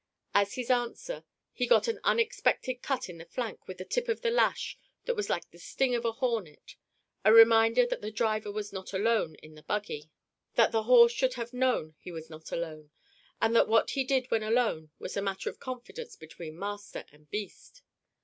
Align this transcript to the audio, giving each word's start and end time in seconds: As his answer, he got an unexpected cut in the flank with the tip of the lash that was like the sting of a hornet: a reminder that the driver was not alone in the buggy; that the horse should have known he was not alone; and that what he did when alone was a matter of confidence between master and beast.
As 0.33 0.55
his 0.55 0.71
answer, 0.71 1.25
he 1.53 1.67
got 1.67 1.87
an 1.87 1.99
unexpected 2.03 2.81
cut 2.81 3.07
in 3.07 3.19
the 3.19 3.25
flank 3.25 3.67
with 3.67 3.77
the 3.77 3.85
tip 3.85 4.07
of 4.09 4.21
the 4.23 4.31
lash 4.31 4.75
that 5.05 5.13
was 5.15 5.29
like 5.29 5.51
the 5.51 5.59
sting 5.59 5.93
of 5.93 6.05
a 6.05 6.13
hornet: 6.13 6.75
a 7.23 7.31
reminder 7.31 7.85
that 7.85 8.01
the 8.01 8.09
driver 8.09 8.51
was 8.51 8.73
not 8.73 8.93
alone 8.93 9.35
in 9.43 9.53
the 9.53 9.61
buggy; 9.61 10.09
that 10.55 10.71
the 10.71 10.81
horse 10.89 11.11
should 11.13 11.35
have 11.35 11.53
known 11.53 11.93
he 11.99 12.11
was 12.11 12.31
not 12.31 12.51
alone; 12.51 12.89
and 13.39 13.55
that 13.55 13.67
what 13.67 13.91
he 13.91 14.03
did 14.03 14.31
when 14.31 14.41
alone 14.41 14.89
was 14.97 15.15
a 15.15 15.21
matter 15.21 15.51
of 15.51 15.59
confidence 15.59 16.15
between 16.15 16.57
master 16.57 17.05
and 17.11 17.29
beast. 17.29 17.83